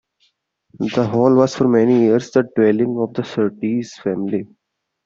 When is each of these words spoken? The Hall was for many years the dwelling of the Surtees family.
The 0.79 1.05
Hall 1.07 1.35
was 1.35 1.53
for 1.55 1.67
many 1.67 1.99
years 2.05 2.31
the 2.31 2.49
dwelling 2.55 2.97
of 2.97 3.13
the 3.13 3.23
Surtees 3.23 3.93
family. 4.01 4.47